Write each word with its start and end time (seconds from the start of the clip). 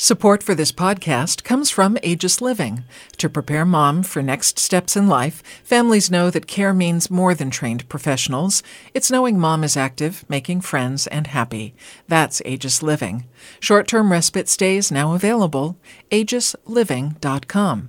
Support 0.00 0.44
for 0.44 0.54
this 0.54 0.70
podcast 0.70 1.42
comes 1.42 1.70
from 1.70 1.98
Aegis 2.04 2.40
Living. 2.40 2.84
To 3.16 3.28
prepare 3.28 3.64
mom 3.64 4.04
for 4.04 4.22
next 4.22 4.56
steps 4.56 4.96
in 4.96 5.08
life, 5.08 5.42
families 5.64 6.08
know 6.08 6.30
that 6.30 6.46
care 6.46 6.72
means 6.72 7.10
more 7.10 7.34
than 7.34 7.50
trained 7.50 7.88
professionals. 7.88 8.62
It's 8.94 9.10
knowing 9.10 9.40
mom 9.40 9.64
is 9.64 9.76
active, 9.76 10.24
making 10.28 10.60
friends, 10.60 11.08
and 11.08 11.26
happy. 11.26 11.74
That's 12.06 12.40
Aegis 12.44 12.80
Living. 12.80 13.26
Short 13.58 13.88
term 13.88 14.12
respite 14.12 14.48
stays 14.48 14.92
now 14.92 15.14
available. 15.14 15.76
AegisLiving.com. 16.12 17.88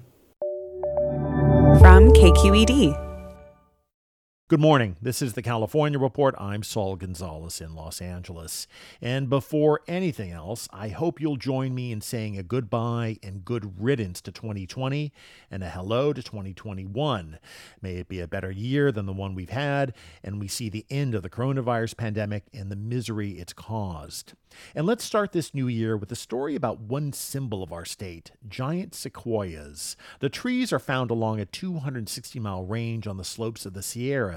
From 1.79 2.09
KQED. 2.09 3.08
Good 4.49 4.59
morning. 4.59 4.95
This 4.99 5.21
is 5.21 5.33
the 5.33 5.43
California 5.43 5.99
Report. 5.99 6.33
I'm 6.39 6.63
Saul 6.63 6.95
Gonzalez 6.95 7.61
in 7.61 7.75
Los 7.75 8.01
Angeles. 8.01 8.65
And 8.99 9.29
before 9.29 9.81
anything 9.87 10.31
else, 10.31 10.67
I 10.73 10.87
hope 10.87 11.21
you'll 11.21 11.35
join 11.35 11.75
me 11.75 11.91
in 11.91 12.01
saying 12.01 12.35
a 12.35 12.41
goodbye 12.41 13.19
and 13.21 13.45
good 13.45 13.79
riddance 13.79 14.21
to 14.21 14.31
2020 14.31 15.13
and 15.51 15.63
a 15.63 15.69
hello 15.69 16.13
to 16.13 16.23
2021. 16.23 17.37
May 17.79 17.97
it 17.97 18.07
be 18.07 18.21
a 18.21 18.27
better 18.27 18.49
year 18.49 18.91
than 18.91 19.05
the 19.05 19.13
one 19.13 19.35
we've 19.35 19.51
had, 19.51 19.93
and 20.23 20.39
we 20.39 20.47
see 20.47 20.67
the 20.67 20.87
end 20.89 21.13
of 21.13 21.21
the 21.21 21.29
coronavirus 21.29 21.95
pandemic 21.95 22.45
and 22.51 22.71
the 22.71 22.75
misery 22.75 23.33
it's 23.33 23.53
caused. 23.53 24.33
And 24.73 24.87
let's 24.87 25.03
start 25.03 25.31
this 25.31 25.53
new 25.53 25.67
year 25.67 25.95
with 25.95 26.11
a 26.11 26.15
story 26.15 26.55
about 26.55 26.79
one 26.79 27.13
symbol 27.13 27.61
of 27.61 27.71
our 27.71 27.85
state 27.85 28.31
giant 28.47 28.95
sequoias. 28.95 29.95
The 30.21 30.29
trees 30.29 30.73
are 30.73 30.79
found 30.79 31.11
along 31.11 31.39
a 31.39 31.45
260 31.45 32.39
mile 32.39 32.65
range 32.65 33.05
on 33.05 33.17
the 33.17 33.23
slopes 33.23 33.67
of 33.67 33.73
the 33.73 33.83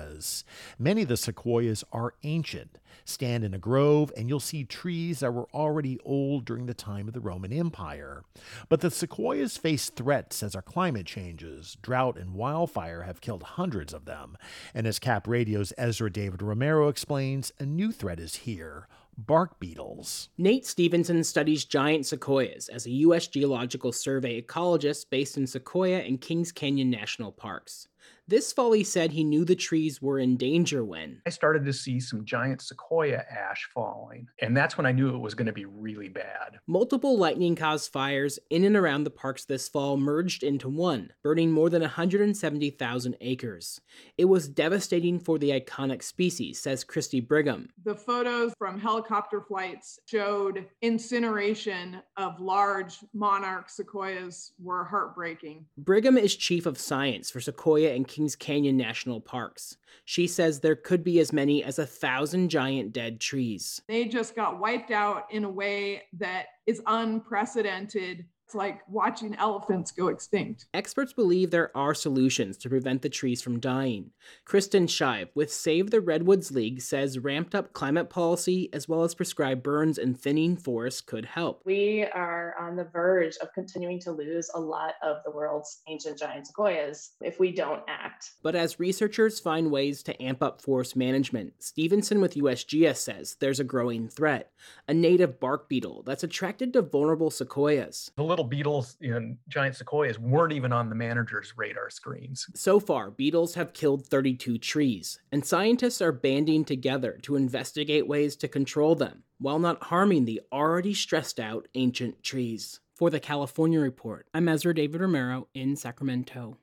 Sierras. 0.03 0.45
Many 0.79 1.03
of 1.03 1.09
the 1.09 1.17
sequoias 1.17 1.85
are 1.93 2.15
ancient. 2.23 2.79
Stand 3.05 3.43
in 3.43 3.55
a 3.55 3.59
grove, 3.59 4.13
and 4.17 4.29
you'll 4.29 4.41
see 4.41 4.65
trees 4.65 5.21
that 5.21 5.33
were 5.33 5.49
already 5.53 5.99
old 6.05 6.45
during 6.45 6.67
the 6.67 6.75
time 6.75 7.09
of 7.09 7.15
the 7.15 7.21
Roman 7.21 7.53
Empire. 7.53 8.23
But 8.69 8.81
the 8.81 8.91
sequoias 8.91 9.57
face 9.57 9.91
threats 9.91 10.43
as 10.43 10.55
our 10.55 10.63
climate 10.63 11.07
changes. 11.07 11.77
Drought 11.83 12.17
and 12.17 12.35
wildfire 12.35 13.03
have 13.03 13.21
killed 13.21 13.43
hundreds 13.43 13.93
of 13.93 14.05
them. 14.05 14.37
And 14.75 14.87
as 14.87 14.99
Cap 14.99 15.27
Radio's 15.27 15.73
Ezra 15.77 16.13
David 16.13 16.43
Romero 16.43 16.89
explains, 16.89 17.53
a 17.59 17.67
new 17.67 17.93
threat 17.93 18.21
is 18.21 18.37
here 18.37 18.87
bark 19.17 19.61
beetles. 19.61 20.29
Nate 20.39 20.67
Stephenson 20.67 21.25
studies 21.25 21.65
giant 21.65 22.07
sequoias 22.07 22.69
as 22.69 22.87
a 22.87 22.91
U.S. 22.91 23.27
Geological 23.27 23.93
Survey 23.93 24.41
ecologist 24.41 25.07
based 25.11 25.37
in 25.37 25.47
Sequoia 25.47 25.99
and 26.01 26.21
Kings 26.21 26.53
Canyon 26.53 26.91
National 26.91 27.33
Parks. 27.33 27.89
This 28.29 28.53
fall, 28.53 28.73
he 28.73 28.85
said 28.85 29.11
he 29.11 29.25
knew 29.25 29.45
the 29.45 29.57
trees 29.57 30.01
were 30.01 30.19
in 30.19 30.37
danger 30.37 30.85
when 30.85 31.21
I 31.27 31.31
started 31.31 31.65
to 31.65 31.73
see 31.73 31.99
some 31.99 32.25
giant 32.25 32.63
sequoia 32.63 33.25
ash 33.29 33.69
falling, 33.75 34.29
and 34.41 34.57
that's 34.57 34.77
when 34.77 34.87
I 34.87 34.93
knew 34.93 35.15
it 35.15 35.19
was 35.19 35.35
going 35.35 35.47
to 35.47 35.53
be 35.53 35.65
really 35.65 36.09
bad. 36.09 36.61
multiple 36.67 37.19
lightning 37.19 37.57
caused 37.57 37.93
fires 37.93 38.39
in 38.49 38.65
and 38.65 38.77
around 38.77 39.05
the 39.05 39.11
parks 39.11 39.45
this 39.45 39.69
fall 39.69 39.97
merged 39.97 40.45
into 40.45 40.69
one, 40.69 41.13
burning 41.23 41.51
more 41.51 41.69
than 41.69 41.83
170,000 41.83 43.17
acres. 43.21 43.81
It 44.17 44.27
was 44.27 44.49
devastating 44.49 45.19
for 45.19 45.39
the 45.39 45.51
iconic 45.51 46.03
species, 46.03 46.61
says 46.61 46.85
Christy 46.85 47.21
Brigham. 47.21 47.71
The 47.85 47.97
photos 47.97 48.55
from 48.57 48.81
helicopter 49.13 49.43
flights 49.43 49.99
showed 50.07 50.67
incineration 50.81 52.01
of 52.17 52.41
large 52.41 52.99
monarch 53.13 53.69
sequoias 53.69 54.53
were 54.59 54.85
heartbreaking. 54.85 55.67
Brigham 55.77 56.17
is 56.17 56.35
chief 56.35 56.65
of 56.65 56.79
science 56.79 57.31
for 57.31 57.39
Sequoia 57.41 57.91
and 57.95 58.09
Kings 58.09 58.35
Canyon 58.35 58.79
National 58.79 59.21
Parks. 59.21 59.77
She 60.07 60.27
says 60.27 60.61
there 60.61 60.77
could 60.77 61.05
be 61.05 61.21
as 61.21 61.31
many 61.31 61.63
as 61.63 61.79
a 61.79 61.87
thousand 61.87 62.49
giant 62.49 62.95
dead 62.95 63.21
trees. 63.21 63.83
They 63.87 64.07
just 64.07 64.35
got 64.35 64.59
wiped 64.59 64.91
out 64.91 65.27
in 65.31 65.45
a 65.45 65.51
way 65.51 66.05
that 66.15 66.47
is 66.67 66.81
unprecedented. 66.87 68.25
It's 68.53 68.57
like 68.59 68.87
watching 68.87 69.35
elephants 69.37 69.93
go 69.93 70.09
extinct. 70.09 70.67
Experts 70.75 71.15
believe 71.15 71.51
there 71.51 71.75
are 71.75 71.95
solutions 71.95 72.59
to 72.59 72.69
prevent 72.69 73.01
the 73.01 73.09
trees 73.09 73.41
from 73.41 73.59
dying. 73.59 74.11
Kristen 74.45 74.87
Shive 74.87 75.31
with 75.35 75.51
Save 75.51 75.91
the 75.91 76.03
Redwoods 76.03 76.51
League 76.51 76.83
says 76.83 77.19
ramped 77.19 77.55
up 77.55 77.73
climate 77.73 78.11
policy 78.11 78.69
as 78.75 78.87
well 78.87 79.05
as 79.05 79.15
prescribed 79.15 79.63
burns 79.63 79.97
and 79.97 80.21
thinning 80.21 80.59
forests 80.59 81.01
could 81.01 81.25
help. 81.25 81.63
We 81.65 82.05
are 82.13 82.55
on 82.61 82.77
the 82.77 82.85
verge 82.85 83.39
of 83.41 83.55
continuing 83.55 83.99
to 84.01 84.13
lose 84.13 84.51
a 84.55 84.61
lot 84.61 84.97
of 85.03 85.23
the 85.25 85.31
world's 85.31 85.81
ancient 85.89 86.19
giant 86.19 86.47
sequoias 86.47 87.13
if 87.23 87.41
we 87.41 87.53
don't 87.53 87.81
act. 87.89 88.33
But 88.43 88.55
as 88.55 88.79
researchers 88.79 89.41
find 89.41 89.71
ways 89.71 90.03
to 90.03 90.23
amp 90.23 90.43
up 90.43 90.61
forest 90.61 90.95
management, 90.95 91.55
Stephenson 91.61 92.21
with 92.21 92.35
USGS 92.35 92.97
says 92.97 93.37
there's 93.41 93.61
a 93.61 93.65
growing 93.65 94.11
threat 94.11 94.51
a 94.87 94.95
native 94.95 95.41
bark 95.41 95.69
beetle 95.69 96.03
that's 96.05 96.23
attracted 96.23 96.73
to 96.73 96.83
vulnerable 96.83 97.31
sequoias. 97.31 98.11
The 98.17 98.23
little 98.23 98.42
beetles 98.45 98.97
and 99.01 99.37
giant 99.49 99.77
sequoias 99.77 100.19
weren't 100.19 100.53
even 100.53 100.73
on 100.73 100.89
the 100.89 100.95
manager's 100.95 101.55
radar 101.57 101.91
screens. 101.91 102.47
So 102.55 102.81
far, 102.81 103.11
beetles 103.11 103.55
have 103.55 103.73
killed 103.73 104.07
32 104.07 104.59
trees, 104.59 105.21
and 105.31 105.45
scientists 105.45 106.01
are 106.01 106.13
banding 106.13 106.65
together 106.65 107.19
to 107.23 107.37
investigate 107.37 108.07
ways 108.07 108.37
to 108.37 108.49
control 108.49 108.95
them 108.95 109.25
while 109.39 109.59
not 109.59 109.83
harming 109.85 110.25
the 110.25 110.41
already 110.53 110.95
stressed 110.95 111.41
out 111.41 111.67
ancient 111.75 112.23
trees. 112.23 112.81
For 112.95 113.11
the 113.11 113.19
California 113.21 113.81
Report, 113.81 114.29
I'm 114.33 114.49
Ezra 114.49 114.75
David 114.75 115.01
Romero 115.01 115.49
in 115.55 115.75
Sacramento. 115.75 116.59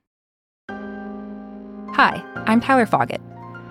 Hi, 0.68 2.24
I'm 2.46 2.60
Tyler 2.60 2.86
Foggatt. 2.86 3.20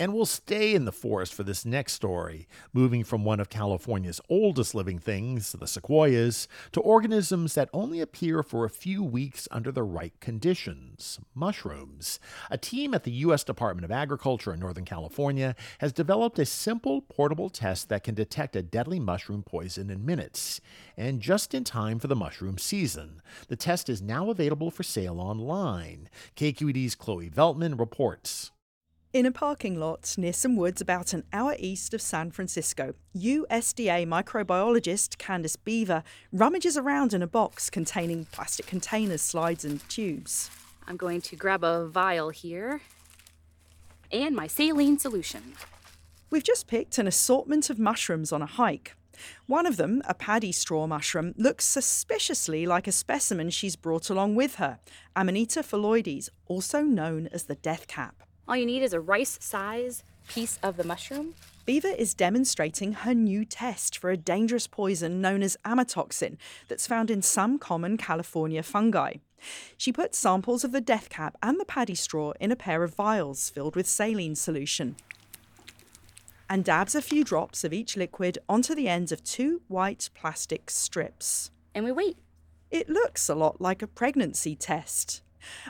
And 0.00 0.14
we'll 0.14 0.26
stay 0.26 0.76
in 0.76 0.84
the 0.84 0.92
forest 0.92 1.34
for 1.34 1.42
this 1.42 1.64
next 1.64 1.94
story, 1.94 2.46
moving 2.72 3.02
from 3.02 3.24
one 3.24 3.40
of 3.40 3.50
California's 3.50 4.20
oldest 4.28 4.72
living 4.72 5.00
things, 5.00 5.50
the 5.50 5.66
sequoias, 5.66 6.46
to 6.70 6.80
organisms 6.80 7.54
that 7.54 7.68
only 7.72 8.00
appear 8.00 8.44
for 8.44 8.64
a 8.64 8.70
few 8.70 9.02
weeks 9.02 9.48
under 9.50 9.72
the 9.72 9.82
right 9.82 10.12
conditions 10.20 11.18
mushrooms. 11.34 12.20
A 12.48 12.56
team 12.56 12.94
at 12.94 13.02
the 13.02 13.10
U.S. 13.10 13.42
Department 13.42 13.84
of 13.84 13.90
Agriculture 13.90 14.52
in 14.52 14.60
Northern 14.60 14.84
California 14.84 15.56
has 15.78 15.92
developed 15.92 16.38
a 16.38 16.46
simple 16.46 17.02
portable 17.02 17.50
test 17.50 17.88
that 17.88 18.04
can 18.04 18.14
detect 18.14 18.54
a 18.54 18.62
deadly 18.62 19.00
mushroom 19.00 19.42
poison 19.42 19.90
in 19.90 20.06
minutes, 20.06 20.60
and 20.96 21.20
just 21.20 21.54
in 21.54 21.64
time 21.64 21.98
for 21.98 22.06
the 22.06 22.14
mushroom 22.14 22.56
season. 22.56 23.20
The 23.48 23.56
test 23.56 23.88
is 23.88 24.00
now 24.00 24.30
available 24.30 24.70
for 24.70 24.84
sale 24.84 25.20
online. 25.20 26.08
KQED's 26.36 26.94
Chloe 26.94 27.30
Veltman 27.30 27.78
reports. 27.78 28.52
In 29.10 29.24
a 29.24 29.32
parking 29.32 29.80
lot 29.80 30.14
near 30.18 30.34
some 30.34 30.54
woods 30.54 30.82
about 30.82 31.14
an 31.14 31.24
hour 31.32 31.56
east 31.58 31.94
of 31.94 32.02
San 32.02 32.30
Francisco, 32.30 32.92
USDA 33.16 34.06
microbiologist 34.06 35.16
Candace 35.16 35.56
Bever 35.56 36.02
rummages 36.30 36.76
around 36.76 37.14
in 37.14 37.22
a 37.22 37.26
box 37.26 37.70
containing 37.70 38.26
plastic 38.26 38.66
containers, 38.66 39.22
slides, 39.22 39.64
and 39.64 39.80
tubes. 39.88 40.50
I'm 40.86 40.98
going 40.98 41.22
to 41.22 41.36
grab 41.36 41.64
a 41.64 41.88
vial 41.88 42.28
here 42.28 42.82
and 44.12 44.36
my 44.36 44.46
saline 44.46 44.98
solution. 44.98 45.54
We've 46.28 46.44
just 46.44 46.66
picked 46.66 46.98
an 46.98 47.06
assortment 47.06 47.70
of 47.70 47.78
mushrooms 47.78 48.30
on 48.30 48.42
a 48.42 48.46
hike. 48.46 48.94
One 49.46 49.64
of 49.64 49.78
them, 49.78 50.02
a 50.06 50.12
paddy 50.12 50.52
straw 50.52 50.86
mushroom, 50.86 51.32
looks 51.38 51.64
suspiciously 51.64 52.66
like 52.66 52.86
a 52.86 52.92
specimen 52.92 53.48
she's 53.48 53.74
brought 53.74 54.10
along 54.10 54.34
with 54.34 54.56
her, 54.56 54.80
Amanita 55.16 55.60
phalloides, 55.60 56.28
also 56.46 56.82
known 56.82 57.26
as 57.28 57.44
the 57.44 57.54
death 57.54 57.86
cap. 57.86 58.27
All 58.48 58.56
you 58.56 58.64
need 58.64 58.82
is 58.82 58.94
a 58.94 59.00
rice 59.00 59.38
size 59.40 60.02
piece 60.28 60.58
of 60.62 60.76
the 60.76 60.84
mushroom. 60.84 61.34
Bever 61.66 61.88
is 61.88 62.14
demonstrating 62.14 62.92
her 62.92 63.12
new 63.12 63.44
test 63.44 63.98
for 63.98 64.10
a 64.10 64.16
dangerous 64.16 64.66
poison 64.66 65.20
known 65.20 65.42
as 65.42 65.58
amatoxin 65.66 66.38
that's 66.66 66.86
found 66.86 67.10
in 67.10 67.20
some 67.20 67.58
common 67.58 67.98
California 67.98 68.62
fungi. 68.62 69.14
She 69.76 69.92
puts 69.92 70.18
samples 70.18 70.64
of 70.64 70.72
the 70.72 70.80
death 70.80 71.10
cap 71.10 71.36
and 71.42 71.60
the 71.60 71.66
paddy 71.66 71.94
straw 71.94 72.32
in 72.40 72.50
a 72.50 72.56
pair 72.56 72.82
of 72.82 72.94
vials 72.94 73.50
filled 73.50 73.76
with 73.76 73.86
saline 73.86 74.34
solution 74.34 74.96
and 76.48 76.64
dabs 76.64 76.94
a 76.94 77.02
few 77.02 77.24
drops 77.24 77.64
of 77.64 77.72
each 77.72 77.96
liquid 77.96 78.38
onto 78.48 78.74
the 78.74 78.88
ends 78.88 79.12
of 79.12 79.22
two 79.22 79.60
white 79.68 80.08
plastic 80.14 80.70
strips. 80.70 81.50
And 81.74 81.84
we 81.84 81.92
wait. 81.92 82.16
It 82.70 82.88
looks 82.88 83.28
a 83.28 83.34
lot 83.34 83.60
like 83.60 83.82
a 83.82 83.86
pregnancy 83.86 84.56
test. 84.56 85.22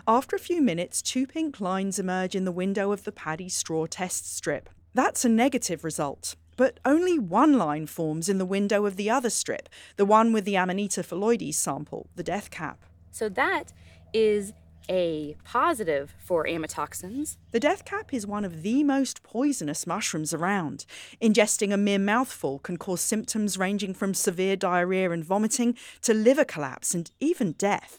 After 0.06 0.36
a 0.36 0.40
few 0.40 0.62
minutes, 0.62 1.02
two 1.02 1.26
pink 1.26 1.60
lines 1.60 1.98
emerge 1.98 2.34
in 2.34 2.44
the 2.44 2.52
window 2.52 2.92
of 2.92 3.04
the 3.04 3.12
paddy 3.12 3.48
straw 3.48 3.86
test 3.86 4.34
strip. 4.34 4.68
That's 4.94 5.24
a 5.24 5.28
negative 5.28 5.84
result. 5.84 6.36
But 6.56 6.80
only 6.84 7.20
one 7.20 7.56
line 7.56 7.86
forms 7.86 8.28
in 8.28 8.38
the 8.38 8.44
window 8.44 8.84
of 8.84 8.96
the 8.96 9.08
other 9.08 9.30
strip, 9.30 9.68
the 9.96 10.04
one 10.04 10.32
with 10.32 10.44
the 10.44 10.56
Amanita 10.56 11.02
phalloides 11.02 11.54
sample, 11.54 12.08
the 12.16 12.24
death 12.24 12.50
cap. 12.50 12.84
So 13.12 13.28
that 13.28 13.72
is 14.12 14.52
a 14.88 15.36
positive 15.44 16.14
for 16.18 16.46
amatoxins. 16.46 17.36
The 17.52 17.60
death 17.60 17.84
cap 17.84 18.12
is 18.12 18.26
one 18.26 18.44
of 18.44 18.62
the 18.62 18.82
most 18.82 19.22
poisonous 19.22 19.86
mushrooms 19.86 20.34
around. 20.34 20.84
Ingesting 21.22 21.72
a 21.72 21.76
mere 21.76 21.98
mouthful 21.98 22.58
can 22.58 22.76
cause 22.76 23.00
symptoms 23.00 23.58
ranging 23.58 23.94
from 23.94 24.14
severe 24.14 24.56
diarrhea 24.56 25.10
and 25.10 25.24
vomiting 25.24 25.76
to 26.02 26.14
liver 26.14 26.44
collapse 26.44 26.94
and 26.94 27.10
even 27.20 27.52
death. 27.52 27.98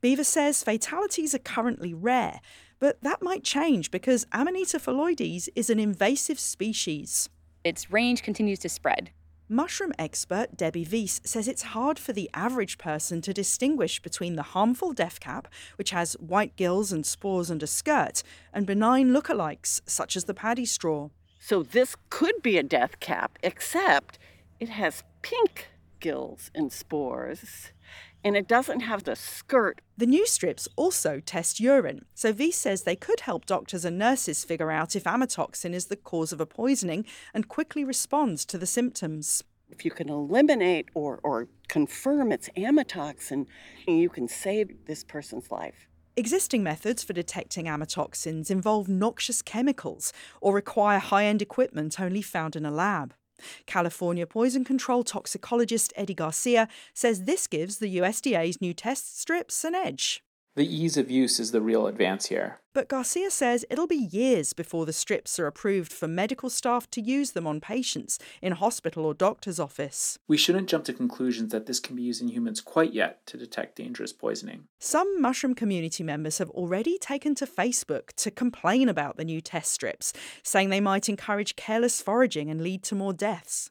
Bever 0.00 0.24
says 0.24 0.62
fatalities 0.62 1.34
are 1.34 1.38
currently 1.38 1.94
rare, 1.94 2.40
but 2.78 3.02
that 3.02 3.22
might 3.22 3.44
change 3.44 3.90
because 3.90 4.26
Amanita 4.32 4.78
phalloides 4.78 5.48
is 5.54 5.70
an 5.70 5.78
invasive 5.78 6.38
species. 6.38 7.28
Its 7.64 7.90
range 7.90 8.22
continues 8.22 8.58
to 8.60 8.68
spread. 8.68 9.10
Mushroom 9.50 9.92
expert 9.98 10.56
Debbie 10.56 10.84
Viess 10.84 11.26
says 11.26 11.48
it's 11.48 11.62
hard 11.62 11.98
for 11.98 12.12
the 12.12 12.28
average 12.34 12.76
person 12.76 13.22
to 13.22 13.32
distinguish 13.32 13.98
between 14.00 14.36
the 14.36 14.42
harmful 14.42 14.92
death 14.92 15.20
cap, 15.20 15.48
which 15.76 15.90
has 15.90 16.12
white 16.20 16.54
gills 16.56 16.92
and 16.92 17.06
spores 17.06 17.48
and 17.48 17.62
a 17.62 17.66
skirt, 17.66 18.22
and 18.52 18.66
benign 18.66 19.08
lookalikes, 19.08 19.80
such 19.86 20.16
as 20.16 20.24
the 20.24 20.34
paddy 20.34 20.66
straw. 20.66 21.08
So 21.40 21.62
this 21.62 21.96
could 22.10 22.42
be 22.42 22.58
a 22.58 22.62
death 22.62 23.00
cap, 23.00 23.38
except 23.42 24.18
it 24.60 24.68
has 24.68 25.02
pink 25.22 25.68
gills 25.98 26.50
and 26.54 26.70
spores 26.70 27.72
and 28.24 28.36
it 28.36 28.48
doesn't 28.48 28.80
have 28.80 29.04
the 29.04 29.16
skirt. 29.16 29.80
The 29.96 30.06
new 30.06 30.26
strips 30.26 30.68
also 30.76 31.20
test 31.20 31.60
urine, 31.60 32.04
so 32.14 32.32
Viess 32.32 32.54
says 32.54 32.82
they 32.82 32.96
could 32.96 33.20
help 33.20 33.46
doctors 33.46 33.84
and 33.84 33.98
nurses 33.98 34.44
figure 34.44 34.70
out 34.70 34.96
if 34.96 35.04
amatoxin 35.04 35.74
is 35.74 35.86
the 35.86 35.96
cause 35.96 36.32
of 36.32 36.40
a 36.40 36.46
poisoning 36.46 37.04
and 37.32 37.48
quickly 37.48 37.84
respond 37.84 38.38
to 38.38 38.58
the 38.58 38.66
symptoms. 38.66 39.42
If 39.70 39.84
you 39.84 39.90
can 39.90 40.08
eliminate 40.08 40.88
or, 40.94 41.20
or 41.22 41.48
confirm 41.68 42.32
it's 42.32 42.48
amatoxin, 42.50 43.46
you 43.86 44.08
can 44.08 44.26
save 44.28 44.86
this 44.86 45.04
person's 45.04 45.50
life. 45.50 45.88
Existing 46.16 46.64
methods 46.64 47.04
for 47.04 47.12
detecting 47.12 47.66
amatoxins 47.66 48.50
involve 48.50 48.88
noxious 48.88 49.40
chemicals 49.40 50.12
or 50.40 50.52
require 50.52 50.98
high 50.98 51.26
end 51.26 51.40
equipment 51.42 52.00
only 52.00 52.22
found 52.22 52.56
in 52.56 52.66
a 52.66 52.72
lab. 52.72 53.14
California 53.66 54.26
poison 54.26 54.64
control 54.64 55.02
toxicologist 55.02 55.92
Eddie 55.96 56.14
Garcia 56.14 56.68
says 56.94 57.24
this 57.24 57.46
gives 57.46 57.78
the 57.78 57.98
USDA's 57.98 58.60
new 58.60 58.74
test 58.74 59.20
strips 59.20 59.64
an 59.64 59.74
edge. 59.74 60.22
The 60.58 60.66
ease 60.66 60.96
of 60.96 61.08
use 61.08 61.38
is 61.38 61.52
the 61.52 61.60
real 61.60 61.86
advance 61.86 62.26
here. 62.26 62.58
But 62.74 62.88
Garcia 62.88 63.30
says 63.30 63.64
it'll 63.70 63.86
be 63.86 64.08
years 64.10 64.52
before 64.52 64.86
the 64.86 64.92
strips 64.92 65.38
are 65.38 65.46
approved 65.46 65.92
for 65.92 66.08
medical 66.08 66.50
staff 66.50 66.90
to 66.90 67.00
use 67.00 67.30
them 67.30 67.46
on 67.46 67.60
patients 67.60 68.18
in 68.42 68.50
hospital 68.54 69.04
or 69.04 69.14
doctor's 69.14 69.60
office. 69.60 70.18
We 70.26 70.36
shouldn't 70.36 70.68
jump 70.68 70.84
to 70.86 70.92
conclusions 70.92 71.52
that 71.52 71.66
this 71.66 71.78
can 71.78 71.94
be 71.94 72.02
used 72.02 72.20
in 72.20 72.26
humans 72.26 72.60
quite 72.60 72.92
yet 72.92 73.24
to 73.26 73.36
detect 73.36 73.76
dangerous 73.76 74.12
poisoning. 74.12 74.64
Some 74.80 75.22
mushroom 75.22 75.54
community 75.54 76.02
members 76.02 76.38
have 76.38 76.50
already 76.50 76.98
taken 76.98 77.36
to 77.36 77.46
Facebook 77.46 78.08
to 78.16 78.32
complain 78.32 78.88
about 78.88 79.16
the 79.16 79.24
new 79.24 79.40
test 79.40 79.70
strips, 79.70 80.12
saying 80.42 80.70
they 80.70 80.80
might 80.80 81.08
encourage 81.08 81.54
careless 81.54 82.02
foraging 82.02 82.50
and 82.50 82.60
lead 82.60 82.82
to 82.82 82.96
more 82.96 83.12
deaths. 83.12 83.70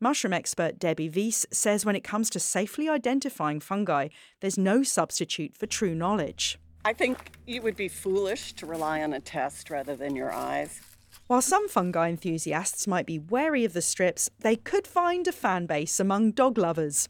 Mushroom 0.00 0.32
expert 0.32 0.78
Debbie 0.78 1.10
Viess 1.10 1.46
says 1.50 1.84
when 1.84 1.96
it 1.96 2.04
comes 2.04 2.30
to 2.30 2.40
safely 2.40 2.88
identifying 2.88 3.60
fungi, 3.60 4.08
there's 4.40 4.58
no 4.58 4.82
substitute 4.82 5.56
for 5.56 5.66
true 5.66 5.94
knowledge. 5.94 6.58
I 6.84 6.92
think 6.92 7.32
you 7.46 7.62
would 7.62 7.76
be 7.76 7.88
foolish 7.88 8.52
to 8.54 8.66
rely 8.66 9.02
on 9.02 9.12
a 9.12 9.20
test 9.20 9.70
rather 9.70 9.96
than 9.96 10.14
your 10.14 10.32
eyes. 10.32 10.80
While 11.26 11.42
some 11.42 11.68
fungi 11.68 12.08
enthusiasts 12.08 12.86
might 12.86 13.06
be 13.06 13.18
wary 13.18 13.64
of 13.64 13.72
the 13.72 13.82
strips, 13.82 14.30
they 14.38 14.54
could 14.54 14.86
find 14.86 15.26
a 15.26 15.32
fan 15.32 15.66
base 15.66 15.98
among 15.98 16.32
dog 16.32 16.56
lovers. 16.56 17.08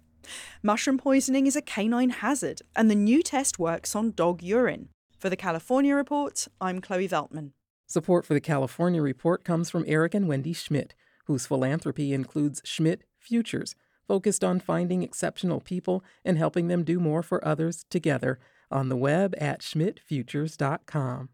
Mushroom 0.63 0.97
poisoning 0.97 1.47
is 1.47 1.57
a 1.57 1.63
canine 1.63 2.11
hazard, 2.11 2.63
and 2.75 2.91
the 2.91 2.95
new 2.95 3.23
test 3.23 3.59
works 3.59 3.95
on 3.95 4.13
dog 4.13 4.43
urine. 4.43 4.89
For 5.19 5.29
the 5.29 5.37
California 5.37 5.95
Report, 5.95 6.49
I'm 6.61 6.81
Chloe 6.81 7.09
Veltman. 7.09 7.53
Support 7.87 8.25
for 8.25 8.35
the 8.35 8.41
California 8.41 9.03
Report 9.03 9.45
comes 9.45 9.71
from 9.71 9.85
Eric 9.87 10.15
and 10.15 10.27
Wendy 10.27 10.53
Schmidt 10.53 10.95
whose 11.27 11.47
philanthropy 11.47 12.13
includes 12.13 12.63
Schmidt 12.65 13.05
Futures, 13.19 13.75
focused 14.07 14.45
on 14.45 14.61
finding 14.61 15.03
exceptional 15.03 15.61
people 15.61 16.05
and 16.25 16.39
helping 16.39 16.69
them 16.69 16.85
do 16.85 17.01
more 17.01 17.23
for 17.23 17.47
others 17.47 17.85
together 17.91 18.39
on 18.71 18.89
the 18.89 18.97
web 18.97 19.35
at 19.39 19.61
schmidtfutures.com. 19.61 21.29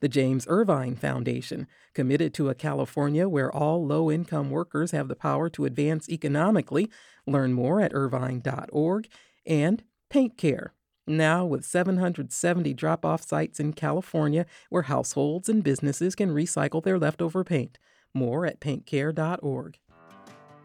The 0.00 0.08
James 0.08 0.46
Irvine 0.48 0.96
Foundation, 0.96 1.66
committed 1.94 2.32
to 2.34 2.48
a 2.48 2.54
California 2.54 3.28
where 3.28 3.52
all 3.52 3.84
low 3.84 4.10
income 4.10 4.50
workers 4.50 4.92
have 4.92 5.08
the 5.08 5.16
power 5.16 5.48
to 5.50 5.64
advance 5.64 6.08
economically. 6.08 6.90
Learn 7.26 7.52
more 7.52 7.80
at 7.80 7.94
irvine.org. 7.94 9.08
And 9.46 9.82
Paint 10.10 10.38
Care, 10.38 10.74
now 11.06 11.44
with 11.44 11.64
770 11.64 12.72
drop 12.74 13.04
off 13.04 13.22
sites 13.22 13.60
in 13.60 13.72
California 13.72 14.46
where 14.70 14.82
households 14.82 15.48
and 15.48 15.62
businesses 15.62 16.14
can 16.14 16.30
recycle 16.30 16.82
their 16.82 16.98
leftover 16.98 17.44
paint. 17.44 17.78
More 18.14 18.46
at 18.46 18.60
paintcare.org. 18.60 19.78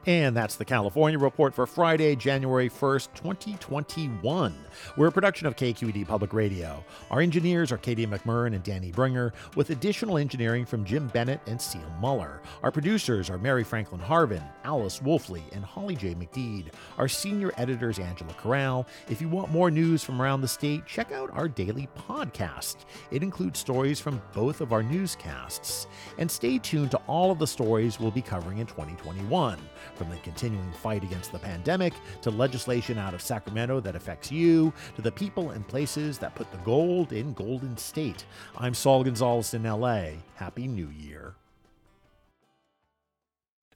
And 0.09 0.35
that's 0.35 0.55
the 0.55 0.65
California 0.65 1.19
Report 1.19 1.53
for 1.53 1.67
Friday, 1.67 2.15
January 2.15 2.67
1st, 2.67 3.09
2021. 3.13 4.55
We're 4.97 5.05
a 5.05 5.11
production 5.11 5.45
of 5.45 5.55
KQED 5.55 6.07
Public 6.07 6.33
Radio. 6.33 6.83
Our 7.11 7.21
engineers 7.21 7.71
are 7.71 7.77
Katie 7.77 8.07
McMurran 8.07 8.55
and 8.55 8.63
Danny 8.63 8.91
Bringer, 8.91 9.33
with 9.55 9.69
additional 9.69 10.17
engineering 10.17 10.65
from 10.65 10.83
Jim 10.83 11.09
Bennett 11.09 11.41
and 11.45 11.61
Seal 11.61 11.87
Muller. 12.01 12.41
Our 12.63 12.71
producers 12.71 13.29
are 13.29 13.37
Mary 13.37 13.63
Franklin 13.63 14.01
Harvin, 14.01 14.41
Alice 14.63 14.97
Woelfle, 14.97 15.43
and 15.51 15.63
Holly 15.63 15.95
J. 15.95 16.15
McDede. 16.15 16.73
Our 16.97 17.07
senior 17.07 17.53
editor 17.57 17.91
is 17.91 17.99
Angela 17.99 18.33
Corral. 18.33 18.87
If 19.11 19.21
you 19.21 19.29
want 19.29 19.51
more 19.51 19.69
news 19.69 20.03
from 20.03 20.19
around 20.19 20.41
the 20.41 20.47
state, 20.47 20.87
check 20.87 21.11
out 21.11 21.29
our 21.33 21.47
daily 21.47 21.87
podcast. 21.95 22.77
It 23.11 23.21
includes 23.21 23.59
stories 23.59 23.99
from 23.99 24.23
both 24.33 24.59
of 24.59 24.73
our 24.73 24.81
newscasts. 24.81 25.85
And 26.17 26.31
stay 26.31 26.57
tuned 26.57 26.89
to 26.89 27.01
all 27.05 27.29
of 27.29 27.37
the 27.37 27.45
stories 27.45 27.99
we'll 27.99 28.09
be 28.09 28.23
covering 28.23 28.57
in 28.57 28.65
2021 28.65 29.59
from 29.99 30.09
the 30.09 30.15
continuing 30.17 30.71
fight 30.71 31.03
against 31.03 31.33
the 31.33 31.37
pandemic 31.37 31.93
to 32.21 32.31
legislation 32.31 32.97
out 32.97 33.13
of 33.13 33.21
Sacramento 33.21 33.81
that 33.81 33.97
affects 33.97 34.31
you 34.31 34.71
to 34.95 35.01
the 35.01 35.11
people 35.11 35.49
and 35.49 35.67
places 35.67 36.17
that 36.17 36.33
put 36.35 36.49
the 36.51 36.57
gold 36.59 37.11
in 37.11 37.33
Golden 37.33 37.75
State. 37.75 38.23
I'm 38.57 38.73
Saul 38.73 39.03
Gonzalez 39.03 39.53
in 39.53 39.63
LA. 39.63 40.11
Happy 40.35 40.67
New 40.67 40.87
Year. 40.87 41.35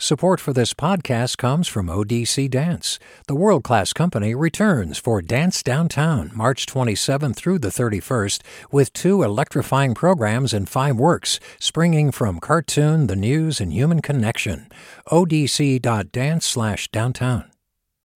Support 0.04 0.42
for 0.42 0.52
this 0.52 0.74
podcast 0.74 1.38
comes 1.38 1.70
from 1.70 1.88
ODC 1.88 2.50
Dance. 2.50 3.00
The 3.30 3.36
world 3.36 3.64
class 3.64 3.94
company 3.94 4.36
returns 4.36 4.98
for 4.98 5.22
Dance 5.22 5.64
Downtown 5.64 6.30
March 6.36 6.66
27 6.66 7.34
through 7.34 7.60
the 7.60 7.70
31st 7.70 8.42
with 8.70 8.92
two 8.92 9.24
electrifying 9.24 9.94
programs 9.94 10.54
and 10.54 10.68
five 10.68 10.98
works, 10.98 11.40
springing 11.58 12.12
from 12.12 12.42
cartoon, 12.42 13.08
the 13.08 13.16
news, 13.16 13.62
and 13.62 13.72
human 13.72 14.02
connection. 14.02 14.68
ODC.dance 15.08 16.46
slash 16.46 16.90
downtown. 16.90 17.50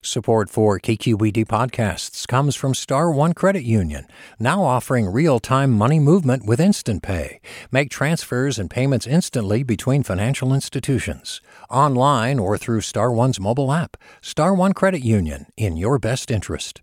Support 0.03 0.50
for 0.50 0.79
KQED 0.79 1.48
podcasts 1.48 2.27
comes 2.27 2.56
from 2.56 2.74
Star 2.74 3.12
One 3.12 3.34
Credit 3.34 3.63
Union, 3.63 4.06
now 4.39 4.63
offering 4.63 5.10
real-time 5.10 5.74
money 5.74 6.00
movement 6.00 6.46
with 6.46 6.62
Instant 6.62 7.01
Pay. 7.01 7.41
Make 7.72 7.89
transfers 7.89 8.60
and 8.60 8.70
payments 8.70 9.08
instantly 9.08 9.63
between 9.63 10.03
financial 10.03 10.53
institutions, 10.53 11.41
online 11.69 12.39
or 12.39 12.57
through 12.57 12.81
Star 12.81 13.12
One's 13.12 13.39
mobile 13.39 13.71
app. 13.71 13.97
Star 14.21 14.53
One 14.53 14.74
Credit 14.74 15.01
Union, 15.01 15.47
in 15.55 15.77
your 15.77 16.00
best 16.00 16.31
interest. 16.31 16.81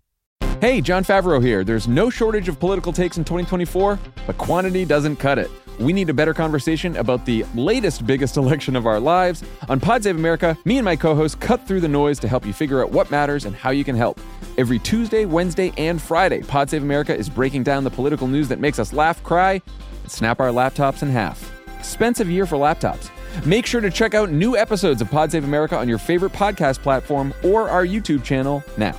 Hey, 0.61 0.79
Jon 0.81 1.03
Favreau 1.03 1.43
here. 1.43 1.63
There's 1.63 1.87
no 1.87 2.09
shortage 2.09 2.47
of 2.47 2.59
political 2.59 2.93
takes 2.93 3.17
in 3.17 3.25
2024, 3.25 3.99
but 4.25 4.37
quantity 4.37 4.85
doesn't 4.85 5.17
cut 5.17 5.37
it. 5.37 5.51
We 5.79 5.91
need 5.91 6.09
a 6.09 6.13
better 6.13 6.33
conversation 6.33 6.95
about 6.95 7.25
the 7.25 7.45
latest 7.55 8.07
biggest 8.07 8.37
election 8.37 8.75
of 8.75 8.85
our 8.85 8.99
lives. 8.99 9.43
On 9.67 9.79
Pod 9.79 10.03
Save 10.03 10.15
America, 10.15 10.57
me 10.65 10.77
and 10.77 10.85
my 10.85 10.95
co 10.95 11.13
hosts 11.13 11.35
cut 11.35 11.67
through 11.67 11.81
the 11.81 11.87
noise 11.87 12.19
to 12.19 12.27
help 12.27 12.45
you 12.45 12.53
figure 12.53 12.81
out 12.81 12.91
what 12.91 13.11
matters 13.11 13.45
and 13.45 13.55
how 13.55 13.71
you 13.71 13.83
can 13.83 13.95
help. 13.95 14.19
Every 14.57 14.79
Tuesday, 14.79 15.25
Wednesday, 15.25 15.73
and 15.77 16.01
Friday, 16.01 16.41
Pod 16.41 16.69
Save 16.69 16.83
America 16.83 17.15
is 17.15 17.29
breaking 17.29 17.63
down 17.63 17.83
the 17.83 17.89
political 17.89 18.27
news 18.27 18.47
that 18.47 18.59
makes 18.59 18.79
us 18.79 18.93
laugh, 18.93 19.21
cry, 19.23 19.61
and 20.03 20.11
snap 20.11 20.39
our 20.39 20.49
laptops 20.49 21.03
in 21.03 21.09
half. 21.09 21.51
Expensive 21.77 22.29
year 22.29 22.45
for 22.45 22.55
laptops. 22.55 23.09
Make 23.45 23.65
sure 23.65 23.81
to 23.81 23.89
check 23.89 24.13
out 24.13 24.31
new 24.31 24.55
episodes 24.55 25.01
of 25.01 25.09
Pod 25.09 25.31
Save 25.31 25.43
America 25.43 25.77
on 25.77 25.89
your 25.89 25.97
favorite 25.97 26.31
podcast 26.31 26.79
platform 26.79 27.33
or 27.43 27.69
our 27.69 27.85
YouTube 27.85 28.23
channel 28.23 28.63
now. 28.77 28.95